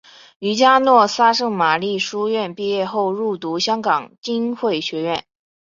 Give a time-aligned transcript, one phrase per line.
[0.39, 5.23] 于嘉诺撒圣玛利书院毕业后入读香港浸会学院。